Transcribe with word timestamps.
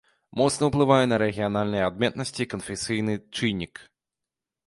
Моцна 0.39 0.63
ўплывае 0.69 1.03
на 1.09 1.17
рэгіянальныя 1.23 1.83
адметнасці 1.91 2.49
канфесійны 2.53 3.13
чыннік. 3.35 3.75